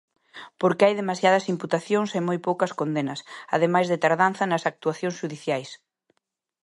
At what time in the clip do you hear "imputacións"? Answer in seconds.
1.53-2.09